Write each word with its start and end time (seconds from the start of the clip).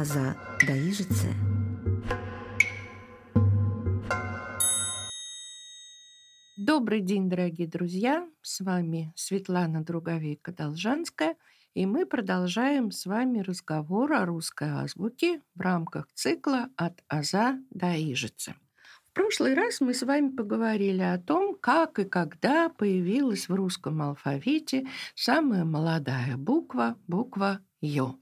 аза 0.00 0.34
даижице. 0.66 1.28
Добрый 6.56 7.02
день, 7.02 7.28
дорогие 7.28 7.68
друзья! 7.68 8.26
С 8.40 8.60
вами 8.60 9.12
Светлана 9.14 9.82
Друговейка-Должанская, 9.82 11.36
и 11.74 11.84
мы 11.84 12.06
продолжаем 12.06 12.90
с 12.92 13.04
вами 13.04 13.40
разговор 13.40 14.14
о 14.14 14.24
русской 14.24 14.68
азбуке 14.70 15.42
в 15.54 15.60
рамках 15.60 16.06
цикла 16.14 16.70
«От 16.76 17.04
аза 17.08 17.58
до 17.68 17.94
ижицы». 17.94 18.54
В 19.10 19.12
прошлый 19.12 19.52
раз 19.52 19.82
мы 19.82 19.92
с 19.92 20.02
вами 20.02 20.30
поговорили 20.30 21.02
о 21.02 21.18
том, 21.18 21.54
как 21.60 21.98
и 21.98 22.04
когда 22.04 22.70
появилась 22.70 23.50
в 23.50 23.54
русском 23.54 24.00
алфавите 24.00 24.86
самая 25.14 25.66
молодая 25.66 26.38
буква, 26.38 26.96
буква 27.06 27.60
«ё». 27.82 28.16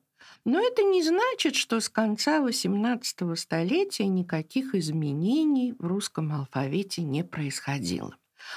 Но 0.44 0.60
это 0.60 0.82
не 0.82 1.02
значит, 1.02 1.54
что 1.54 1.80
с 1.80 1.88
конца 1.88 2.40
XVIII 2.40 3.36
столетия 3.36 4.06
никаких 4.06 4.74
изменений 4.74 5.74
в 5.78 5.86
русском 5.86 6.32
алфавите 6.32 7.02
не 7.02 7.24
происходило. 7.24 8.16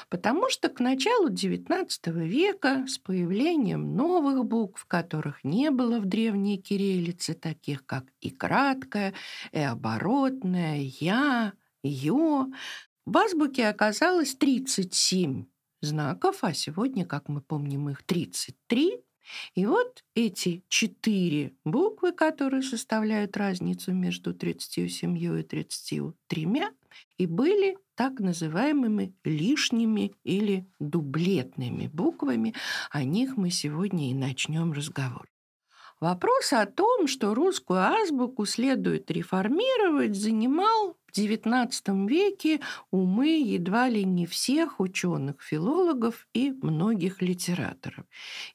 Потому 0.10 0.50
что 0.50 0.70
к 0.70 0.80
началу 0.80 1.30
XIX 1.30 1.88
века 2.26 2.86
с 2.88 2.98
появлением 2.98 3.96
новых 3.96 4.46
букв, 4.46 4.86
которых 4.86 5.44
не 5.44 5.72
было 5.72 6.00
в 6.00 6.06
древней 6.06 6.58
кириллице, 6.58 7.34
таких 7.34 7.86
как 7.86 8.06
и 8.22 8.30
краткая, 8.30 9.14
и 9.52 9.60
оборотная, 9.60 10.78
я, 11.00 11.54
ё, 11.84 12.48
в 13.06 13.18
азбуке 13.18 13.68
оказалось 13.68 14.36
37 14.36 15.46
знаков, 15.82 16.44
а 16.44 16.54
сегодня, 16.54 17.06
как 17.06 17.28
мы 17.28 17.42
помним, 17.42 17.90
их 17.90 18.04
33. 18.04 19.00
И 19.56 19.66
вот 19.66 20.04
эти 20.16 20.64
четыре 20.68 21.54
буквы, 21.64 22.12
которые 22.12 22.64
составляют 22.64 23.38
разницу 23.38 23.94
между 23.94 24.34
37 24.34 25.18
и 25.18 25.44
33, 25.44 26.48
и 27.18 27.26
были 27.26 27.78
так 27.96 28.20
называемыми 28.20 29.14
лишними 29.24 30.14
или 30.24 30.66
дублетными 30.80 31.88
буквами. 31.88 32.54
О 32.90 33.04
них 33.04 33.38
мы 33.38 33.52
сегодня 33.52 34.10
и 34.10 34.14
начнем 34.14 34.74
разговор. 34.74 35.32
Вопрос 36.00 36.52
о 36.52 36.66
том, 36.66 37.06
что 37.06 37.36
русскую 37.36 37.80
азбуку 37.80 38.46
следует 38.48 39.12
реформировать, 39.12 40.16
занимал 40.16 40.98
в 41.12 41.18
XIX 41.18 42.08
веке 42.08 42.62
умы 42.90 43.28
едва 43.28 43.90
ли 43.90 44.04
не 44.06 44.26
всех 44.26 44.80
ученых, 44.80 45.42
филологов 45.42 46.28
и 46.34 46.52
многих 46.52 47.22
литераторов. 47.22 48.06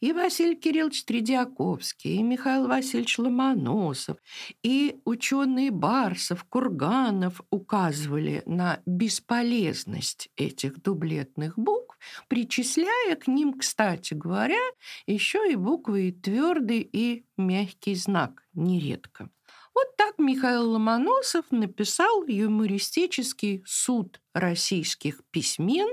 И 0.01 0.13
Василий 0.13 0.57
Кириллович 0.57 1.05
Тредиаковский, 1.05 2.17
и 2.17 2.23
Михаил 2.23 2.67
Васильевич 2.67 3.19
Ломоносов, 3.19 4.17
и 4.63 4.97
ученые 5.05 5.71
Барсов, 5.71 6.45
Курганов 6.45 7.41
указывали 7.51 8.43
на 8.47 8.81
бесполезность 8.87 10.31
этих 10.37 10.83
дублетных 10.83 11.59
букв, 11.59 11.99
причисляя 12.29 13.17
к 13.17 13.27
ним, 13.27 13.55
кстати 13.55 14.15
говоря, 14.15 14.63
еще 15.07 15.51
и 15.51 15.57
буквы 15.57 16.13
твердый 16.13 16.89
и 16.93 17.25
мягкий 17.37 17.95
знак 17.95 18.43
нередко. 18.55 19.31
Вот 19.77 19.95
так 19.99 20.15
Михаил 20.19 20.71
Ломоносов 20.71 21.45
написал 21.51 22.25
юмористический 22.27 23.63
суд 23.67 24.23
российских 24.33 25.21
письмен 25.31 25.87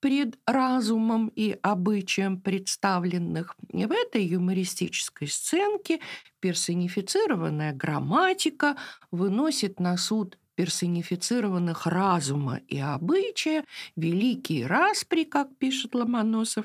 пред 0.00 0.38
разумом 0.46 1.28
и 1.36 1.58
обычаем 1.60 2.40
представленных. 2.40 3.54
В 3.70 3.92
этой 3.92 4.24
юмористической 4.24 5.28
сценке 5.28 6.00
персонифицированная 6.40 7.74
грамматика 7.74 8.78
выносит 9.10 9.78
на 9.78 9.98
суд 9.98 10.38
персонифицированных 10.54 11.86
разума 11.86 12.62
и 12.66 12.78
обычая, 12.78 13.66
великие 13.94 14.66
распри, 14.66 15.24
как 15.24 15.54
пишет 15.58 15.94
Ломоносов, 15.94 16.64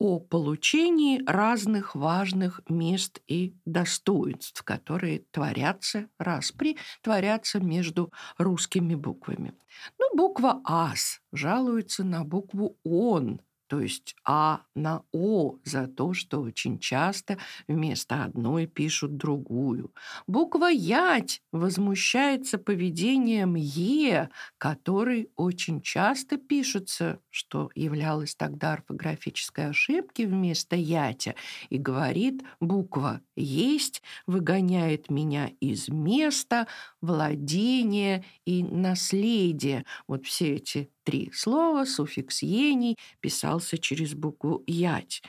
о 0.00 0.18
получении 0.18 1.22
разных 1.26 1.94
важных 1.94 2.60
мест 2.68 3.20
и 3.28 3.54
достоинств, 3.66 4.64
которые 4.64 5.26
творятся, 5.30 6.08
распри, 6.18 6.78
творятся 7.02 7.60
между 7.60 8.12
русскими 8.38 8.96
буквами. 8.96 9.54
Ну, 9.98 10.16
буква 10.16 10.60
«ас» 10.64 11.20
жалуется 11.32 12.02
на 12.02 12.24
букву 12.24 12.78
«он», 12.82 13.42
то 13.70 13.78
есть 13.80 14.16
А 14.24 14.62
на 14.74 15.04
О 15.12 15.54
за 15.64 15.86
то, 15.86 16.12
что 16.12 16.40
очень 16.40 16.80
часто 16.80 17.38
вместо 17.68 18.24
одной 18.24 18.66
пишут 18.66 19.16
другую. 19.16 19.94
Буква 20.26 20.66
Ять 20.66 21.40
возмущается 21.52 22.58
поведением 22.58 23.54
Е, 23.54 24.28
который 24.58 25.30
очень 25.36 25.82
часто 25.82 26.36
пишется, 26.36 27.20
что 27.30 27.70
являлось 27.76 28.34
тогда 28.34 28.72
орфографической 28.72 29.68
ошибки 29.68 30.22
вместо 30.22 30.74
Ятя, 30.74 31.36
и 31.68 31.78
говорит 31.78 32.42
буква 32.58 33.20
Есть 33.36 34.02
выгоняет 34.26 35.10
меня 35.10 35.52
из 35.60 35.88
места, 35.88 36.66
владения 37.00 38.24
и 38.44 38.62
наследия. 38.62 39.84
Вот 40.06 40.26
все 40.26 40.54
эти 40.56 40.90
три 41.04 41.30
слова, 41.32 41.84
суффикс 41.84 42.42
«ений» 42.42 42.96
писался 43.20 43.78
через 43.78 44.14
букву 44.14 44.62
«ять». 44.66 45.22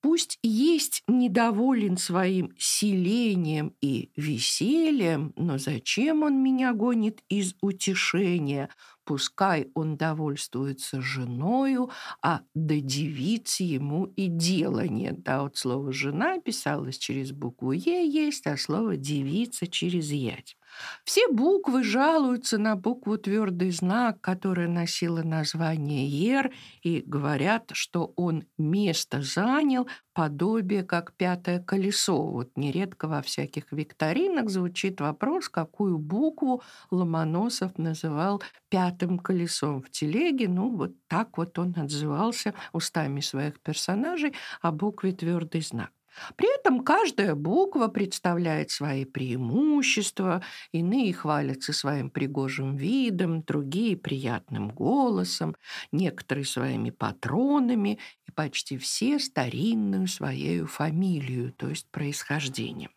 Пусть 0.00 0.38
есть 0.44 1.02
недоволен 1.08 1.96
своим 1.96 2.54
селением 2.56 3.74
и 3.80 4.12
весельем, 4.14 5.32
но 5.36 5.58
зачем 5.58 6.22
он 6.22 6.40
меня 6.40 6.72
гонит 6.72 7.20
из 7.28 7.56
утешения? 7.60 8.70
Пускай 9.04 9.70
он 9.74 9.96
довольствуется 9.96 11.00
женою, 11.00 11.90
а 12.22 12.42
до 12.54 12.80
девиц 12.80 13.58
ему 13.58 14.04
и 14.04 14.28
дела 14.28 14.86
нет. 14.86 15.22
Да, 15.24 15.42
вот 15.42 15.56
слово 15.56 15.92
«жена» 15.92 16.38
писалось 16.38 16.98
через 16.98 17.32
букву 17.32 17.72
«е» 17.72 18.06
есть, 18.08 18.46
а 18.46 18.56
слово 18.56 18.96
«девица» 18.96 19.66
через 19.66 20.12
«ять». 20.12 20.56
Все 21.04 21.28
буквы 21.28 21.82
жалуются 21.82 22.58
на 22.58 22.76
букву 22.76 23.18
твердый 23.18 23.70
знак, 23.70 24.20
которая 24.20 24.68
носила 24.68 25.22
название 25.22 26.06
«ер», 26.06 26.52
и 26.82 27.02
говорят, 27.04 27.70
что 27.72 28.12
он 28.16 28.44
место 28.58 29.22
занял, 29.22 29.88
подобие 30.12 30.82
как 30.84 31.14
пятое 31.14 31.60
колесо. 31.60 32.26
Вот 32.26 32.50
нередко 32.56 33.08
во 33.08 33.22
всяких 33.22 33.72
викторинах 33.72 34.50
звучит 34.50 35.00
вопрос, 35.00 35.48
какую 35.48 35.98
букву 35.98 36.62
Ломоносов 36.90 37.78
называл 37.78 38.42
пятым 38.68 39.18
колесом 39.18 39.82
в 39.82 39.90
телеге. 39.90 40.48
Ну, 40.48 40.76
вот 40.76 40.92
так 41.06 41.38
вот 41.38 41.58
он 41.58 41.74
отзывался 41.76 42.54
устами 42.72 43.20
своих 43.20 43.60
персонажей 43.60 44.34
о 44.60 44.72
букве 44.72 45.12
твердый 45.12 45.62
знак. 45.62 45.90
При 46.36 46.52
этом 46.58 46.84
каждая 46.84 47.34
буква 47.34 47.88
представляет 47.88 48.70
свои 48.70 49.04
преимущества, 49.04 50.42
иные 50.72 51.12
хвалятся 51.12 51.72
своим 51.72 52.10
пригожим 52.10 52.76
видом, 52.76 53.42
другие 53.42 53.96
приятным 53.96 54.70
голосом, 54.70 55.56
некоторые 55.92 56.44
своими 56.44 56.90
патронами 56.90 57.98
и 58.26 58.32
почти 58.32 58.78
все 58.78 59.18
старинную 59.18 60.06
своей 60.08 60.62
фамилию, 60.64 61.52
то 61.52 61.68
есть 61.68 61.90
происхождением. 61.90 62.90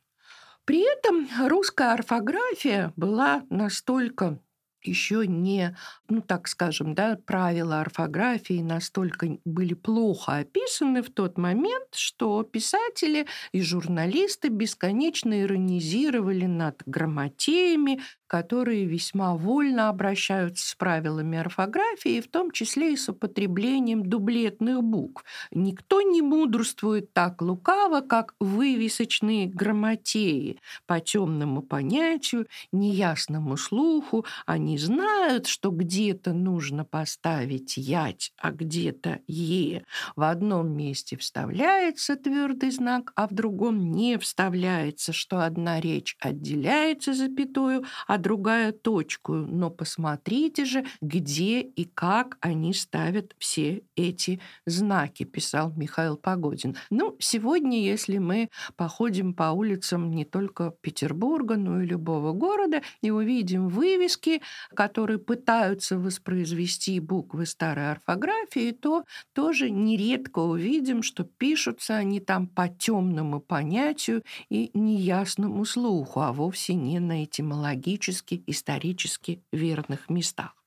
При 0.66 0.82
этом 0.82 1.28
русская 1.48 1.94
орфография 1.94 2.94
была 2.96 3.44
настолько 3.50 4.40
еще 4.84 5.28
не, 5.28 5.76
ну 6.10 6.22
так 6.22 6.48
скажем, 6.48 6.94
да, 6.94 7.18
правила 7.26 7.82
орфографии 7.82 8.62
настолько 8.62 9.38
были 9.46 9.74
плохо 9.74 10.38
описаны 10.38 11.02
в 11.02 11.10
тот 11.10 11.38
момент, 11.38 11.94
что 11.96 12.44
писатели 12.44 13.28
и 13.52 13.62
журналисты 13.62 14.50
бесконечно 14.50 15.42
иронизировали 15.42 16.46
над 16.46 16.82
грамотеями, 16.86 18.02
которые 18.28 18.86
весьма 18.86 19.36
вольно 19.36 19.90
обращаются 19.90 20.70
с 20.70 20.76
правилами 20.76 21.38
орфографии, 21.38 22.22
в 22.22 22.30
том 22.30 22.52
числе 22.52 22.94
и 22.94 22.98
с 22.98 23.10
употреблением 23.10 24.06
дублетных 24.06 24.82
букв. 24.82 25.26
Никто 25.52 26.02
не 26.02 26.22
мудрствует 26.22 27.12
так 27.14 27.42
лукаво, 27.42 28.00
как 28.00 28.34
вывесочные 28.40 29.48
грамотеи. 29.48 30.60
По 30.86 31.02
темному 31.02 31.62
понятию, 31.62 32.48
неясному 32.72 33.58
слуху, 33.58 34.26
они 34.46 34.71
они 34.72 34.78
знают, 34.78 35.48
что 35.48 35.70
где-то 35.70 36.32
нужно 36.32 36.86
поставить 36.86 37.76
ять, 37.76 38.32
а 38.38 38.52
где-то 38.52 39.20
е. 39.28 39.84
В 40.16 40.22
одном 40.22 40.72
месте 40.72 41.18
вставляется 41.18 42.16
твердый 42.16 42.72
знак, 42.72 43.12
а 43.18 43.28
в 43.28 43.34
другом 43.34 43.92
не 43.92 44.18
вставляется, 44.18 45.12
что 45.12 45.44
одна 45.44 45.82
речь 45.82 46.16
отделяется 46.22 47.14
запятую, 47.14 47.84
а 48.08 48.18
другая 48.18 48.72
точкою. 48.72 49.46
Но 49.46 49.70
посмотрите 49.70 50.64
же, 50.64 50.86
где 51.02 51.60
и 51.60 51.84
как 51.84 52.38
они 52.40 52.74
ставят 52.74 53.36
все 53.40 53.84
эти 53.98 54.40
знаки, 54.66 55.24
писал 55.24 55.74
Михаил 55.76 56.16
Погодин. 56.16 56.78
Ну, 56.90 57.18
сегодня, 57.20 57.84
если 57.84 58.20
мы 58.20 58.50
походим 58.78 59.34
по 59.34 59.52
улицам 59.52 60.12
не 60.12 60.24
только 60.24 60.74
Петербурга, 60.80 61.58
но 61.58 61.82
и 61.82 61.86
любого 61.86 62.32
города 62.32 62.82
и 63.02 63.12
увидим 63.12 63.68
вывески, 63.68 64.42
которые 64.76 65.20
пытаются 65.20 65.98
воспроизвести 65.98 67.00
буквы 67.00 67.46
старой 67.46 67.92
орфографии, 67.92 68.72
то 68.72 69.04
тоже 69.34 69.70
нередко 69.70 70.40
увидим, 70.40 71.04
что 71.04 71.24
пишутся 71.24 71.96
они 71.96 72.20
там 72.20 72.48
по 72.48 72.68
темному 72.68 73.40
понятию 73.42 74.24
и 74.50 74.72
неясному 74.74 75.66
слуху, 75.66 76.22
а 76.22 76.34
вовсе 76.34 76.74
не 76.74 77.00
на 77.00 77.24
этимологически, 77.24 78.44
исторически 78.48 79.44
верных 79.52 80.10
местах. 80.10 80.61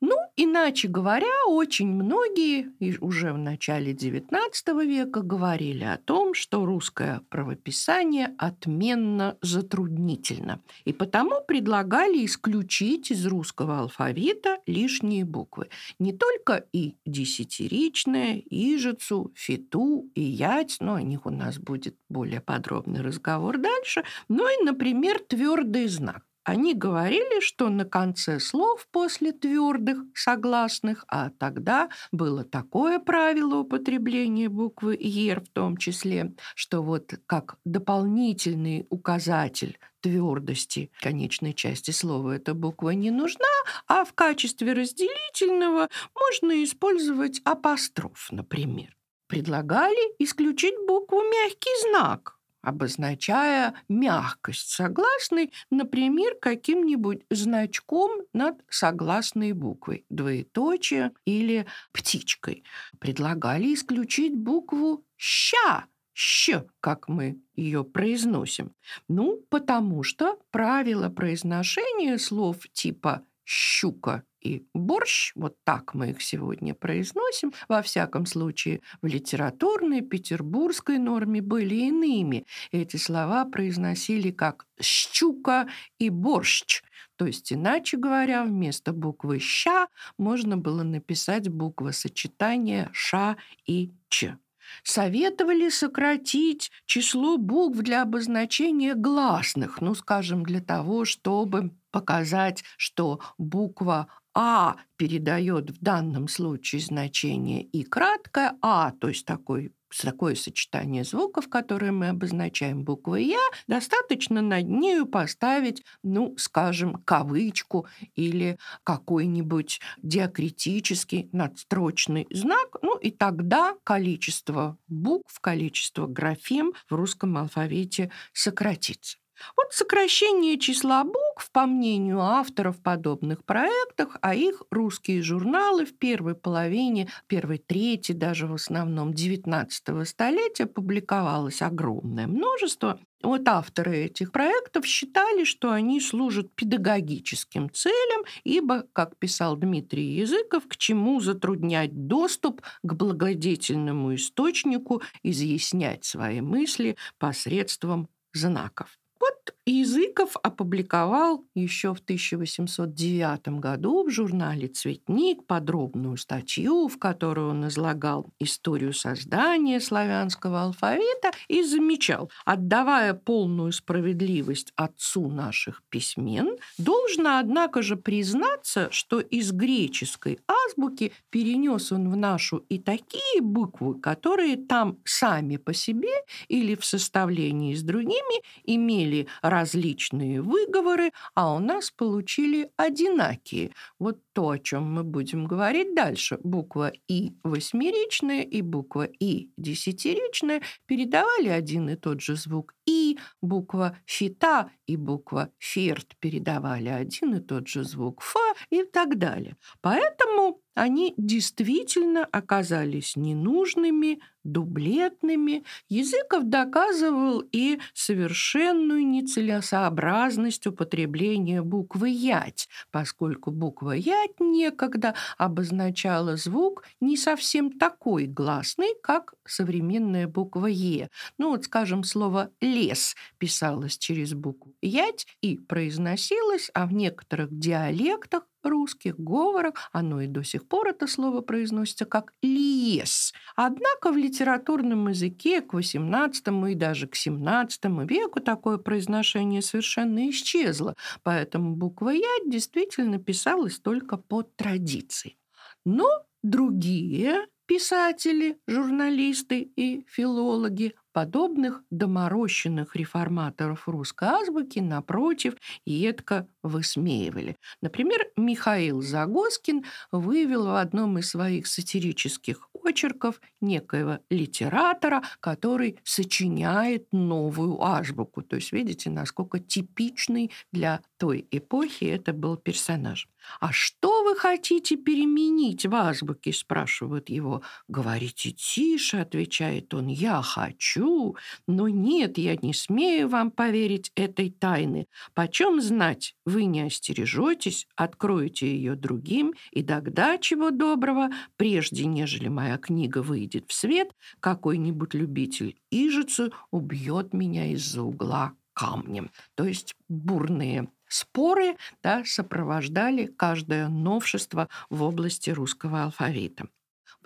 Ну, 0.00 0.16
иначе 0.36 0.88
говоря, 0.88 1.46
очень 1.48 1.88
многие 1.88 2.72
уже 3.00 3.32
в 3.32 3.38
начале 3.38 3.92
XIX 3.92 4.84
века 4.84 5.22
говорили 5.22 5.84
о 5.84 5.96
том, 5.96 6.34
что 6.34 6.64
русское 6.66 7.22
правописание 7.28 8.34
отменно 8.38 9.38
затруднительно, 9.40 10.60
и 10.84 10.92
потому 10.92 11.40
предлагали 11.46 12.24
исключить 12.24 13.10
из 13.10 13.26
русского 13.26 13.80
алфавита 13.80 14.58
лишние 14.66 15.24
буквы. 15.24 15.68
Не 15.98 16.12
только 16.12 16.64
и 16.72 16.96
десятиричное, 17.06 18.42
ижицу, 18.50 19.32
фиту 19.34 20.10
и 20.14 20.20
ять, 20.20 20.76
но 20.80 20.94
о 20.94 21.02
них 21.02 21.26
у 21.26 21.30
нас 21.30 21.58
будет 21.58 21.96
более 22.08 22.40
подробный 22.40 23.00
разговор 23.00 23.58
дальше, 23.58 24.04
но 24.28 24.48
и, 24.48 24.64
например, 24.64 25.18
твердый 25.18 25.88
знак. 25.88 26.25
Они 26.46 26.74
говорили, 26.74 27.40
что 27.40 27.70
на 27.70 27.84
конце 27.84 28.38
слов 28.38 28.86
после 28.92 29.32
твердых 29.32 29.98
согласных, 30.14 31.04
а 31.08 31.30
тогда 31.30 31.88
было 32.12 32.44
такое 32.44 33.00
правило 33.00 33.56
употребления 33.56 34.48
буквы 34.48 34.96
«ер» 35.00 35.40
в 35.40 35.48
том 35.48 35.76
числе, 35.76 36.34
что 36.54 36.84
вот 36.84 37.14
как 37.26 37.56
дополнительный 37.64 38.86
указатель 38.90 39.76
твердости 40.00 40.92
конечной 41.00 41.52
части 41.52 41.90
слова 41.90 42.36
эта 42.36 42.54
буква 42.54 42.90
не 42.90 43.10
нужна, 43.10 43.56
а 43.88 44.04
в 44.04 44.12
качестве 44.12 44.72
разделительного 44.72 45.88
можно 46.14 46.62
использовать 46.62 47.40
апостроф, 47.44 48.28
например. 48.30 48.96
Предлагали 49.26 50.14
исключить 50.20 50.76
букву 50.86 51.22
«мягкий 51.22 51.90
знак», 51.90 52.35
обозначая 52.66 53.74
мягкость 53.88 54.70
согласной, 54.70 55.52
например, 55.70 56.34
каким-нибудь 56.40 57.22
значком 57.30 58.22
над 58.32 58.56
согласной 58.68 59.52
буквой, 59.52 60.04
двоеточие 60.10 61.12
или 61.24 61.66
птичкой. 61.92 62.64
Предлагали 62.98 63.72
исключить 63.72 64.34
букву 64.34 65.04
«ща», 65.16 65.86
«щ», 66.12 66.64
как 66.80 67.06
мы 67.06 67.40
ее 67.54 67.84
произносим. 67.84 68.72
Ну, 69.08 69.44
потому 69.48 70.02
что 70.02 70.36
правила 70.50 71.08
произношения 71.08 72.18
слов 72.18 72.66
типа 72.72 73.22
«щука» 73.46 74.24
и 74.40 74.66
борщ, 74.74 75.32
вот 75.34 75.56
так 75.64 75.94
мы 75.94 76.10
их 76.10 76.20
сегодня 76.20 76.74
произносим, 76.74 77.52
во 77.68 77.80
всяком 77.82 78.26
случае 78.26 78.80
в 79.02 79.06
литературной 79.06 80.02
петербургской 80.02 80.98
норме 80.98 81.40
были 81.40 81.76
иными. 81.76 82.44
Эти 82.72 82.96
слова 82.96 83.44
произносили 83.44 84.30
как 84.30 84.66
«щука» 84.80 85.68
и 85.98 86.10
«борщ», 86.10 86.82
то 87.16 87.26
есть, 87.26 87.52
иначе 87.52 87.96
говоря, 87.96 88.44
вместо 88.44 88.92
буквы 88.92 89.38
«ща» 89.38 89.88
можно 90.18 90.56
было 90.56 90.82
написать 90.82 91.48
буквы 91.48 91.92
сочетания 91.92 92.90
«ша» 92.92 93.36
и 93.64 93.92
«ч». 94.08 94.36
Советовали 94.82 95.68
сократить 95.68 96.72
число 96.86 97.38
букв 97.38 97.78
для 97.78 98.02
обозначения 98.02 98.94
гласных, 98.94 99.80
ну, 99.80 99.94
скажем, 99.94 100.42
для 100.42 100.60
того, 100.60 101.04
чтобы 101.04 101.70
показать, 101.96 102.62
что 102.76 103.20
буква 103.38 104.08
а 104.38 104.76
передает 104.98 105.70
в 105.70 105.80
данном 105.80 106.28
случае 106.28 106.82
значение 106.82 107.62
и 107.62 107.84
краткое 107.84 108.52
А, 108.60 108.92
то 109.00 109.08
есть 109.08 109.24
такой 109.24 109.72
такое 110.02 110.34
сочетание 110.34 111.04
звуков, 111.04 111.48
которые 111.48 111.90
мы 111.90 112.08
обозначаем 112.08 112.84
буквой 112.84 113.24
«я», 113.24 113.40
достаточно 113.66 114.42
над 114.42 114.68
нею 114.68 115.06
поставить, 115.06 115.82
ну, 116.02 116.34
скажем, 116.36 117.02
кавычку 117.04 117.86
или 118.14 118.58
какой-нибудь 118.84 119.80
диакритический 120.02 121.30
надстрочный 121.32 122.26
знак, 122.30 122.76
ну, 122.82 122.98
и 122.98 123.10
тогда 123.10 123.74
количество 123.84 124.76
букв, 124.86 125.40
количество 125.40 126.06
графем 126.06 126.74
в 126.90 126.94
русском 126.94 127.38
алфавите 127.38 128.10
сократится. 128.34 129.16
Вот 129.56 129.72
сокращение 129.72 130.58
числа 130.58 131.04
букв, 131.04 131.50
по 131.52 131.66
мнению 131.66 132.20
авторов 132.20 132.80
подобных 132.82 133.44
проектов, 133.44 134.16
а 134.20 134.34
их 134.34 134.62
русские 134.70 135.22
журналы 135.22 135.84
в 135.86 135.96
первой 135.96 136.34
половине, 136.34 137.08
первой 137.26 137.58
трети 137.58 138.12
даже 138.12 138.46
в 138.46 138.54
основном 138.54 139.12
19 139.12 140.08
столетия 140.08 140.66
публиковалось 140.66 141.62
огромное 141.62 142.26
множество. 142.26 142.98
Вот 143.22 143.48
авторы 143.48 144.04
этих 144.04 144.30
проектов 144.30 144.86
считали, 144.86 145.44
что 145.44 145.72
они 145.72 146.00
служат 146.00 146.54
педагогическим 146.54 147.70
целям, 147.72 148.24
ибо, 148.44 148.84
как 148.92 149.16
писал 149.18 149.56
Дмитрий 149.56 150.14
Языков, 150.14 150.64
к 150.68 150.76
чему 150.76 151.20
затруднять 151.20 152.06
доступ 152.06 152.62
к 152.82 152.92
благодетельному 152.92 154.14
источнику, 154.14 155.02
изъяснять 155.22 156.04
свои 156.04 156.40
мысли 156.40 156.96
посредством 157.18 158.08
знаков. 158.32 158.96
Вот 159.20 159.55
Языков 159.68 160.36
опубликовал 160.44 161.44
еще 161.56 161.92
в 161.92 161.98
1809 161.98 163.48
году 163.58 164.04
в 164.06 164.10
журнале 164.10 164.68
«Цветник» 164.68 165.44
подробную 165.44 166.16
статью, 166.18 166.86
в 166.86 167.00
которой 167.00 167.46
он 167.46 167.66
излагал 167.66 168.30
историю 168.38 168.92
создания 168.92 169.80
славянского 169.80 170.62
алфавита 170.62 171.32
и 171.48 171.64
замечал, 171.64 172.30
отдавая 172.44 173.14
полную 173.14 173.72
справедливость 173.72 174.72
отцу 174.76 175.28
наших 175.30 175.82
письмен, 175.88 176.56
должно, 176.78 177.38
однако 177.40 177.82
же, 177.82 177.96
признаться, 177.96 178.86
что 178.92 179.18
из 179.18 179.50
греческой 179.50 180.38
азбуки 180.46 181.12
перенес 181.30 181.90
он 181.90 182.08
в 182.12 182.16
нашу 182.16 182.58
и 182.68 182.78
такие 182.78 183.40
буквы, 183.42 184.00
которые 184.00 184.56
там 184.58 184.98
сами 185.04 185.56
по 185.56 185.74
себе 185.74 186.12
или 186.46 186.76
в 186.76 186.84
составлении 186.84 187.74
с 187.74 187.82
другими 187.82 188.42
имели 188.62 189.26
различные 189.56 190.42
выговоры, 190.42 191.12
а 191.34 191.54
у 191.54 191.58
нас 191.58 191.90
получили 191.90 192.70
одинакие. 192.76 193.72
Вот 193.98 194.18
то, 194.34 194.50
о 194.50 194.58
чем 194.58 194.92
мы 194.92 195.02
будем 195.02 195.46
говорить 195.46 195.94
дальше. 195.94 196.38
Буква 196.44 196.92
«и» 197.08 197.32
восьмеричная 197.42 198.42
и 198.42 198.60
буква 198.60 199.04
«и» 199.04 199.48
десятиричная 199.56 200.60
передавали 200.86 201.48
один 201.48 201.88
и 201.88 201.96
тот 201.96 202.20
же 202.20 202.36
звук 202.36 202.74
«и», 202.86 203.18
буква 203.40 203.96
«фита» 204.04 204.70
и 204.86 204.96
буква 204.96 205.48
«ферт» 205.58 206.16
передавали 206.20 206.88
один 206.88 207.34
и 207.36 207.40
тот 207.40 207.66
же 207.66 207.82
звук 207.82 208.20
«фа» 208.20 208.54
и 208.70 208.84
так 208.84 209.16
далее. 209.16 209.56
Поэтому 209.80 210.60
они 210.74 211.14
действительно 211.16 212.26
оказались 212.26 213.16
ненужными, 213.16 214.20
дублетными. 214.52 215.64
Языков 215.88 216.44
доказывал 216.44 217.42
и 217.52 217.78
совершенную 217.94 219.06
нецелесообразность 219.06 220.66
употребления 220.66 221.62
буквы 221.62 222.10
«ять», 222.10 222.68
поскольку 222.90 223.50
буква 223.50 223.92
«ять» 223.92 224.38
некогда 224.40 225.14
обозначала 225.38 226.36
звук 226.36 226.84
не 227.00 227.16
совсем 227.16 227.72
такой 227.78 228.26
гласный, 228.26 228.94
как 229.02 229.34
современная 229.46 230.26
буква 230.26 230.66
«е». 230.66 231.10
Ну 231.38 231.50
вот, 231.50 231.64
скажем, 231.64 232.04
слово 232.04 232.50
«лес» 232.60 233.14
писалось 233.38 233.98
через 233.98 234.34
букву 234.34 234.74
«ять» 234.82 235.26
и 235.40 235.58
произносилось, 235.58 236.70
а 236.74 236.86
в 236.86 236.92
некоторых 236.92 237.48
диалектах 237.56 238.44
русских 238.68 239.18
говорах 239.18 239.74
оно 239.92 240.20
и 240.20 240.26
до 240.26 240.42
сих 240.42 240.66
пор 240.68 240.88
это 240.88 241.06
слово 241.06 241.40
произносится 241.40 242.04
как 242.04 242.32
«лиес». 242.42 243.32
Однако 243.54 244.12
в 244.12 244.16
литературном 244.16 245.08
языке 245.08 245.60
к 245.60 245.74
XVIII 245.74 246.72
и 246.72 246.74
даже 246.74 247.06
к 247.08 247.14
XVII 247.14 248.06
веку 248.06 248.40
такое 248.40 248.78
произношение 248.78 249.62
совершенно 249.62 250.28
исчезло, 250.30 250.94
поэтому 251.22 251.76
буква 251.76 252.10
«я» 252.10 252.38
действительно 252.46 253.18
писалась 253.18 253.78
только 253.78 254.16
по 254.16 254.42
традиции. 254.42 255.36
Но 255.84 256.08
другие 256.42 257.46
писатели, 257.66 258.58
журналисты 258.66 259.60
и 259.76 260.04
филологи 260.08 260.94
подобных 261.12 261.82
доморощенных 261.90 262.94
реформаторов 262.94 263.88
русской 263.88 264.28
азбуки, 264.28 264.80
напротив, 264.80 265.54
едко 265.86 266.46
высмеивали. 266.62 267.56
Например, 267.80 268.20
Михаил 268.36 269.00
Загоскин 269.00 269.84
вывел 270.12 270.66
в 270.66 270.74
одном 270.78 271.18
из 271.18 271.30
своих 271.30 271.66
сатирических 271.66 272.68
очерков 272.86 273.40
некоего 273.60 274.18
литератора, 274.30 275.22
который 275.40 275.98
сочиняет 276.04 277.08
новую 277.12 277.82
азбуку. 277.82 278.42
То 278.42 278.56
есть 278.56 278.72
видите, 278.72 279.10
насколько 279.10 279.58
типичный 279.58 280.50
для 280.72 281.00
той 281.18 281.46
эпохи 281.50 282.04
это 282.04 282.32
был 282.32 282.56
персонаж. 282.56 283.28
«А 283.60 283.72
что 283.72 284.24
вы 284.24 284.36
хотите 284.36 284.96
переменить 284.96 285.86
в 285.86 285.94
азбуке?»– 285.94 286.52
спрашивают 286.52 287.30
его. 287.30 287.62
«Говорите 287.88 288.50
тише»,– 288.50 289.16
отвечает 289.18 289.94
он,– 289.94 290.06
«я 290.08 290.42
хочу, 290.42 291.36
но 291.66 291.88
нет, 291.88 292.38
я 292.38 292.56
не 292.56 292.74
смею 292.74 293.28
вам 293.28 293.50
поверить 293.50 294.12
этой 294.14 294.50
тайны. 294.50 295.06
Почем 295.34 295.80
знать, 295.80 296.34
вы 296.44 296.64
не 296.64 296.82
остережетесь, 296.82 297.86
откроете 297.96 298.66
ее 298.66 298.94
другим, 298.94 299.54
и 299.70 299.82
тогда, 299.82 300.38
чего 300.38 300.70
доброго, 300.70 301.30
прежде 301.56 302.04
нежели 302.06 302.48
моя 302.48 302.75
книга 302.78 303.22
выйдет 303.22 303.64
в 303.68 303.72
свет, 303.74 304.12
какой-нибудь 304.40 305.14
любитель 305.14 305.78
ижицы 305.90 306.50
убьет 306.70 307.32
меня 307.32 307.66
из-за 307.72 308.02
угла 308.02 308.54
камнем». 308.74 309.30
То 309.54 309.64
есть 309.64 309.94
бурные 310.08 310.88
Споры 311.08 311.76
да, 312.02 312.24
сопровождали 312.24 313.26
каждое 313.26 313.88
новшество 313.88 314.68
в 314.90 315.02
области 315.04 315.50
русского 315.50 316.02
алфавита. 316.04 316.66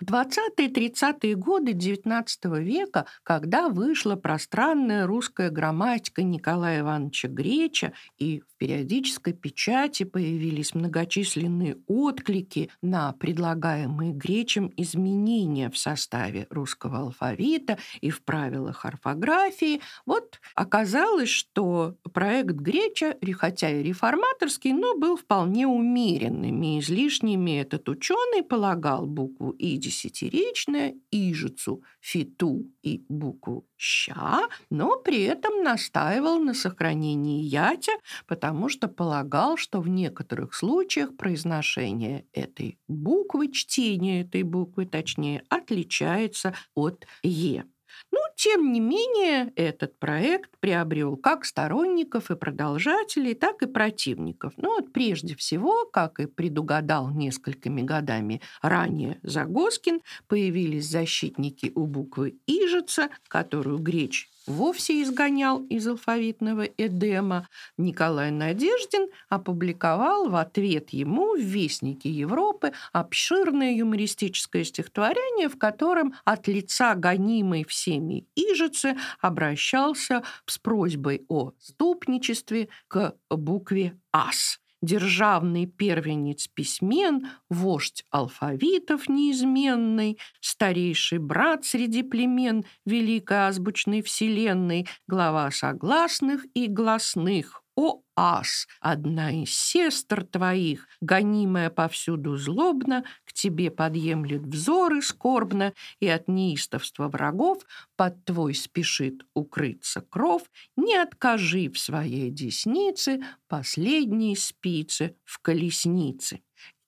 В 0.01 0.03
20-30-е 0.03 1.35
годы 1.35 1.73
XIX 1.73 2.25
века, 2.59 3.05
когда 3.21 3.69
вышла 3.69 4.15
пространная 4.15 5.05
русская 5.05 5.51
грамматика 5.51 6.23
Николая 6.23 6.79
Ивановича 6.79 7.27
Греча 7.27 7.93
и 8.17 8.39
в 8.39 8.57
периодической 8.57 9.33
печати 9.33 10.03
появились 10.03 10.73
многочисленные 10.73 11.77
отклики 11.87 12.71
на 12.81 13.13
предлагаемые 13.13 14.11
Гречем 14.13 14.71
изменения 14.75 15.69
в 15.69 15.77
составе 15.77 16.47
русского 16.49 16.99
алфавита 17.01 17.77
и 18.01 18.09
в 18.09 18.23
правилах 18.23 18.85
орфографии, 18.85 19.81
вот 20.07 20.39
оказалось, 20.55 21.29
что 21.29 21.95
проект 22.11 22.55
Греча, 22.55 23.15
хотя 23.33 23.69
и 23.69 23.83
реформаторский, 23.83 24.73
но 24.73 24.97
был 24.97 25.15
вполне 25.15 25.67
умеренным, 25.67 26.63
и 26.63 26.79
излишними 26.79 27.59
этот 27.59 27.87
ученый 27.87 28.41
полагал 28.41 29.05
букву 29.05 29.51
«и» 29.51 29.77
десятиречное 29.91 30.95
ижицу, 31.11 31.83
фиту 31.99 32.65
и 32.81 33.03
букву 33.09 33.67
«ща», 33.77 34.47
но 34.69 34.97
при 34.97 35.23
этом 35.23 35.63
настаивал 35.63 36.39
на 36.39 36.53
сохранении 36.53 37.43
ятя, 37.43 37.91
потому 38.25 38.69
что 38.69 38.87
полагал, 38.87 39.57
что 39.57 39.81
в 39.81 39.89
некоторых 39.89 40.53
случаях 40.53 41.17
произношение 41.17 42.25
этой 42.31 42.79
буквы, 42.87 43.51
чтение 43.51 44.21
этой 44.21 44.43
буквы, 44.43 44.85
точнее, 44.85 45.43
отличается 45.49 46.53
от 46.73 47.05
«е». 47.23 47.65
Но, 48.11 48.19
тем 48.35 48.71
не 48.71 48.79
менее, 48.79 49.53
этот 49.55 49.99
проект 49.99 50.51
приобрел 50.59 51.17
как 51.17 51.45
сторонников 51.45 52.31
и 52.31 52.35
продолжателей, 52.35 53.35
так 53.35 53.61
и 53.61 53.67
противников. 53.67 54.53
Ну 54.57 54.75
вот 54.75 54.91
прежде 54.91 55.35
всего, 55.35 55.85
как 55.85 56.19
и 56.19 56.25
предугадал 56.25 57.11
несколькими 57.11 57.81
годами 57.81 58.41
ранее 58.61 59.19
Загоскин, 59.23 60.01
появились 60.27 60.89
защитники 60.89 61.71
у 61.75 61.85
буквы 61.85 62.37
«Ижица», 62.47 63.09
которую 63.27 63.77
Греч 63.79 64.29
вовсе 64.47 65.01
изгонял 65.01 65.61
из 65.63 65.87
алфавитного 65.87 66.63
Эдема, 66.77 67.47
Николай 67.77 68.31
Надеждин 68.31 69.07
опубликовал 69.29 70.29
в 70.29 70.35
ответ 70.35 70.89
ему 70.91 71.35
в 71.35 71.39
Вестнике 71.39 72.09
Европы 72.09 72.73
обширное 72.93 73.73
юмористическое 73.75 74.63
стихотворение, 74.63 75.49
в 75.49 75.57
котором 75.57 76.13
от 76.25 76.47
лица 76.47 76.95
гонимой 76.95 77.65
всеми 77.65 78.27
Ижицы 78.35 78.97
обращался 79.19 80.23
с 80.45 80.57
просьбой 80.57 81.25
о 81.27 81.51
ступничестве 81.59 82.69
к 82.87 83.15
букве 83.29 83.99
«Ас» 84.11 84.59
державный 84.81 85.65
первенец 85.65 86.47
письмен, 86.47 87.27
вождь 87.49 88.03
алфавитов 88.09 89.07
неизменный, 89.09 90.17
старейший 90.39 91.19
брат 91.19 91.65
среди 91.65 92.03
племен 92.03 92.65
великой 92.85 93.47
азбучной 93.47 94.01
вселенной, 94.01 94.87
глава 95.07 95.51
согласных 95.51 96.45
и 96.53 96.67
гласных, 96.67 97.63
о 97.81 98.03
ас, 98.15 98.67
одна 98.79 99.31
из 99.31 99.53
сестр 99.57 100.23
твоих, 100.23 100.87
гонимая 101.01 101.69
повсюду 101.69 102.37
злобно, 102.37 103.03
к 103.25 103.33
тебе 103.33 103.71
подъемлет 103.71 104.43
взоры 104.43 105.01
скорбно, 105.01 105.73
и 105.99 106.07
от 106.07 106.27
неистовства 106.27 107.07
врагов 107.07 107.59
под 107.95 108.23
твой 108.25 108.53
спешит 108.53 109.23
укрыться 109.33 110.01
кров, 110.01 110.43
не 110.75 110.95
откажи 110.95 111.69
в 111.69 111.79
своей 111.79 112.29
деснице 112.29 113.21
последней 113.47 114.35
спицы 114.35 115.15
в 115.25 115.39
колеснице. 115.39 116.41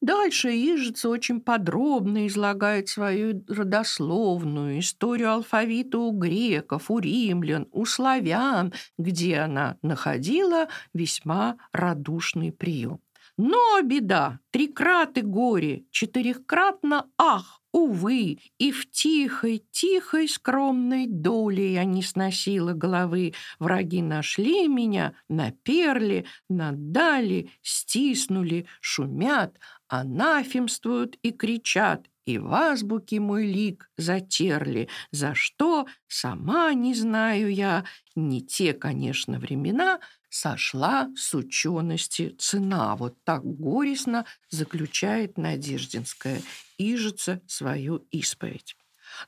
Дальше 0.04 0.50
Ижица 0.50 1.08
очень 1.08 1.40
подробно 1.40 2.28
излагает 2.28 2.90
свою 2.90 3.42
родословную 3.48 4.80
историю 4.80 5.32
алфавита 5.32 5.98
у 5.98 6.12
греков, 6.12 6.92
у 6.92 7.00
римлян, 7.00 7.70
у 7.72 7.86
славян, 7.86 8.74
где 8.98 9.38
она 9.38 9.78
находила 9.82 10.68
весьма 10.94 11.56
радушный 11.72 12.52
прием. 12.52 13.00
Но 13.38 13.82
беда, 13.82 14.40
трикраты 14.52 15.22
горе, 15.22 15.86
четырехкратно 15.90 17.06
ах, 17.18 17.62
увы, 17.74 18.40
и 18.60 18.72
в 18.72 18.90
тихой, 18.92 19.66
тихой, 19.72 20.30
скромной 20.30 21.08
доле 21.08 21.74
я 21.74 21.84
не 21.86 22.04
сносила 22.04 22.74
головы. 22.74 23.34
Враги 23.60 24.02
нашли 24.02 24.68
меня, 24.70 25.14
наперли, 25.28 26.26
надали, 26.50 27.50
стиснули, 27.64 28.68
шумят, 28.80 29.60
анафемствуют 29.90 31.18
и 31.24 31.32
кричат, 31.32 32.08
и 32.26 32.38
в 32.38 32.54
азбуке 32.54 33.20
мой 33.20 33.46
лик 33.46 33.90
затерли. 33.98 34.88
За 35.12 35.36
что, 35.36 35.88
сама 36.08 36.74
не 36.74 36.94
знаю 36.94 37.54
я, 37.54 37.86
не 38.16 38.42
те, 38.42 38.74
конечно, 38.74 39.40
времена, 39.40 40.00
сошла 40.30 41.10
с 41.16 41.34
учености 41.36 42.36
цена. 42.40 42.96
Вот 42.96 43.16
так 43.24 43.44
горестно 43.44 44.26
заключает 44.50 45.38
Надеждинская 45.38 46.42
Ижица 46.78 47.42
свою 47.48 48.08
исповедь. 48.12 48.76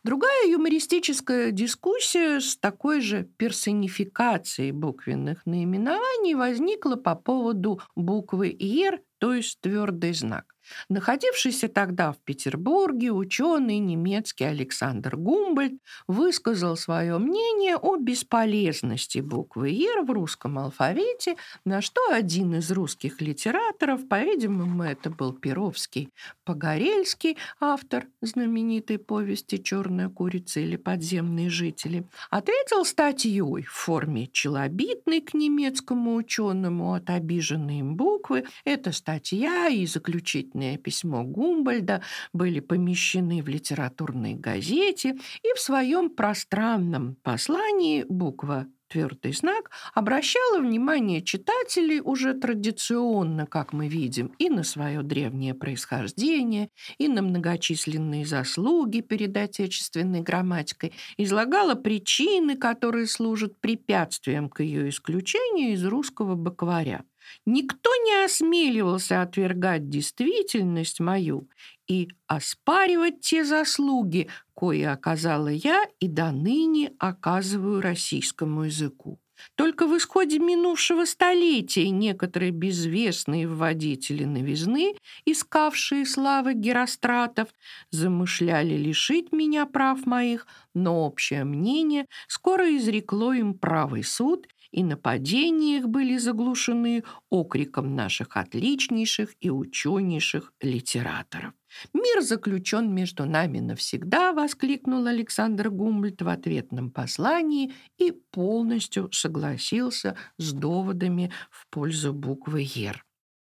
Другая 0.03 0.49
юмористическая 0.49 1.51
дискуссия 1.51 2.39
с 2.39 2.57
такой 2.57 3.01
же 3.01 3.23
персонификацией 3.37 4.71
буквенных 4.71 5.45
наименований 5.45 6.33
возникла 6.33 6.95
по 6.95 7.15
поводу 7.15 7.81
буквы 7.95 8.55
«ер», 8.57 9.01
то 9.19 9.33
есть 9.33 9.61
твердый 9.61 10.13
знак. 10.13 10.54
Находившийся 10.89 11.67
тогда 11.67 12.12
в 12.12 12.17
Петербурге 12.19 13.12
ученый 13.12 13.79
немецкий 13.79 14.45
Александр 14.45 15.15
Гумбольд 15.15 15.74
высказал 16.07 16.77
свое 16.77 17.17
мнение 17.17 17.75
о 17.75 17.98
бесполезности 17.98 19.19
буквы 19.19 19.69
«Ер» 19.69 20.03
в 20.03 20.12
русском 20.12 20.57
алфавите, 20.57 21.36
на 21.65 21.81
что 21.81 22.01
один 22.12 22.55
из 22.55 22.72
русских 22.72 23.22
литераторов, 23.22 24.07
по-видимому, 24.07 24.84
это 24.84 25.10
был 25.10 25.34
Перовский 25.34 26.10
Погорельский, 26.43 27.38
автор 27.60 28.07
знаменитой 28.22 28.98
повести 28.98 29.57
«Черная 29.62 30.10
курица» 30.10 30.60
или 30.60 30.75
«Подземные 30.75 31.50
жители», 31.50 32.07
ответил 32.29 32.86
статьей 32.86 33.63
в 33.63 33.72
форме 33.72 34.27
челобитной 34.27 35.22
к 35.22 35.34
немецкому 35.34 36.15
ученому 36.15 36.93
от 36.93 37.10
обиженной 37.10 37.79
им 37.79 37.95
буквы. 37.95 38.45
Эта 38.63 38.91
статья 38.91 39.67
и 39.67 39.86
заключительная 39.86 40.54
любопытное 40.55 40.77
письмо 40.77 41.24
Гумбольда 41.24 42.01
были 42.33 42.59
помещены 42.59 43.41
в 43.43 43.47
литературной 43.47 44.33
газете, 44.33 45.17
и 45.43 45.53
в 45.55 45.59
своем 45.59 46.09
пространном 46.09 47.15
послании 47.24 48.05
буква 48.07 48.67
твердый 48.88 49.33
знак 49.33 49.71
обращала 49.93 50.59
внимание 50.59 51.21
читателей 51.21 52.01
уже 52.01 52.33
традиционно, 52.33 53.45
как 53.45 53.74
мы 53.74 53.88
видим, 53.88 54.31
и 54.38 54.50
на 54.50 54.63
свое 54.63 55.01
древнее 55.01 55.53
происхождение, 55.53 56.69
и 57.00 57.07
на 57.07 57.21
многочисленные 57.21 58.25
заслуги 58.25 59.01
перед 59.01 59.35
отечественной 59.35 60.21
грамматикой, 60.21 60.93
излагала 61.17 61.75
причины, 61.75 62.55
которые 62.55 63.07
служат 63.07 63.59
препятствием 63.59 64.50
к 64.50 64.62
ее 64.63 64.89
исключению 64.89 65.74
из 65.74 65.83
русского 65.83 66.35
букваря. 66.35 67.03
Никто 67.46 67.89
не 68.03 68.24
осмеливался 68.25 69.22
отвергать 69.22 69.89
действительность 69.89 71.00
мою 71.00 71.50
и 71.88 72.10
оспаривать 72.27 73.22
те 73.22 73.44
заслуги, 73.46 74.29
кои 74.53 74.82
оказала 74.82 75.50
я 75.50 75.86
и 76.00 76.08
до 76.08 76.32
ныне 76.32 76.94
оказываю 77.00 77.82
российскому 77.82 78.63
языку. 78.63 79.20
Только 79.55 79.86
в 79.86 79.98
исходе 79.98 80.39
минувшего 80.39 81.05
столетия 81.05 81.89
некоторые 81.89 82.51
безвестные 82.51 83.48
вводители 83.48 84.24
новизны, 84.24 84.96
искавшие 85.25 86.05
славы 86.05 86.53
геростратов, 86.53 87.50
замышляли 87.91 88.75
лишить 88.75 89.32
меня 89.32 89.65
прав 89.65 90.05
моих, 90.05 90.48
но 90.74 91.05
общее 91.05 91.44
мнение 91.44 92.05
скоро 92.27 92.75
изрекло 92.77 93.34
им 93.34 93.53
правый 93.55 94.03
суд, 94.03 94.48
и 94.75 94.84
нападения 94.84 95.77
их 95.77 95.88
были 95.88 96.17
заглушены 96.17 97.05
окриком 97.29 97.96
наших 97.96 98.36
отличнейших 98.36 99.34
и 99.39 99.50
ученейших 99.50 100.51
литераторов. 100.60 101.53
«Мир 101.94 102.22
заключен 102.22 102.94
между 102.94 103.25
нами 103.25 103.60
навсегда!»— 103.60 104.34
воскликнул 104.34 105.05
Александр 105.05 105.70
Гумбольд 105.70 106.22
в 106.22 106.27
ответном 106.27 106.91
послании 106.91 107.72
и 107.98 108.12
полностью 108.12 109.10
согласился 109.13 110.17
с 110.38 110.51
доводами 110.51 111.32
в 111.50 111.67
пользу 111.70 112.13
буквы 112.13 112.67
«Ер». 112.75 113.05